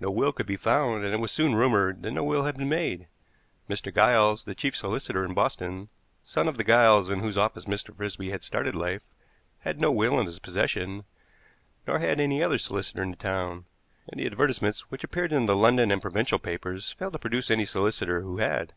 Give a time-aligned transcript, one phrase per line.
[0.00, 2.68] No will could be found, and it was soon rumored that no will had been
[2.68, 3.06] made.
[3.70, 3.94] Mr.
[3.94, 5.88] Giles, the chief solicitor in Boston,
[6.24, 7.96] son of the Giles in whose office Mr.
[7.96, 9.04] Frisby had started life,
[9.60, 11.04] had no will in his possession,
[11.86, 13.66] nor had any other solicitor in the town;
[14.08, 17.64] and the advertisements which appeared in the London and provincial papers failed to produce any
[17.64, 18.72] solicitor who had.